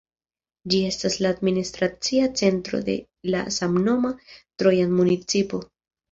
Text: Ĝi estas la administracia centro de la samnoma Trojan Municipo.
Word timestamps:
Ĝi 0.73 0.77
estas 0.91 1.17
la 1.25 1.33
administracia 1.35 2.29
centro 2.41 2.79
de 2.87 2.95
la 3.33 3.41
samnoma 3.57 4.11
Trojan 4.63 4.97
Municipo. 5.01 5.61